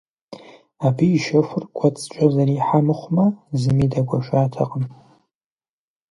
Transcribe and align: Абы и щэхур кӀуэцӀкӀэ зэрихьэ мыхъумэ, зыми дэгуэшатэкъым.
Абы 0.85 1.05
и 1.17 1.19
щэхур 1.23 1.63
кӀуэцӀкӀэ 1.77 2.25
зэрихьэ 2.33 2.79
мыхъумэ, 2.85 3.25
зыми 3.59 3.85
дэгуэшатэкъым. 3.91 4.85